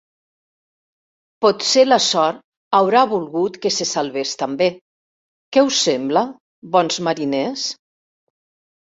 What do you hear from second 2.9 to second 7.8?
volgut que se salvés també. Què us sembla, bons mariners?